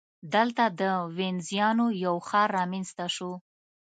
دلته 0.33 0.63
د 0.79 0.81
وینزیانو 1.17 1.85
یو 2.05 2.15
ښار 2.27 2.47
رامنځته 2.57 3.05
شو. 3.15 3.31